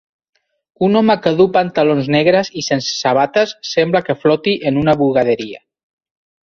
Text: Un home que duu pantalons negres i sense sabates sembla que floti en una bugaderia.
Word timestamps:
Un 0.87 0.99
home 1.01 1.15
que 1.25 1.33
duu 1.41 1.49
pantalons 1.59 2.09
negres 2.17 2.51
i 2.63 2.65
sense 2.71 2.91
sabates 3.03 3.55
sembla 3.75 4.05
que 4.09 4.19
floti 4.25 4.59
en 4.71 4.85
una 4.85 4.99
bugaderia. 5.05 5.67